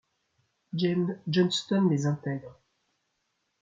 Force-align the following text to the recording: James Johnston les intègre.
James 0.73 1.19
Johnston 1.29 1.87
les 1.91 2.07
intègre. 2.07 2.59